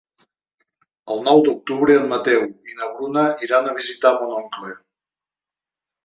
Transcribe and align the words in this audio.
El 1.15 1.19
nou 1.25 1.41
d'octubre 1.47 1.97
en 2.03 2.07
Mateu 2.13 2.45
i 2.71 2.77
na 2.79 2.87
Bruna 2.93 3.25
iran 3.49 3.69
a 3.69 3.75
visitar 3.81 4.13
mon 4.23 4.33
oncle. 4.39 4.73